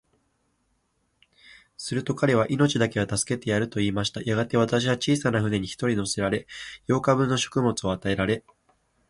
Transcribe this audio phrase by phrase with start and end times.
[1.77, 4.19] すると彼は、命だけは助けてやる、と言いました。
[4.23, 6.47] やがて、私は小さな舟に一人乗せられ、
[6.87, 8.43] 八日分の食物を与えられ、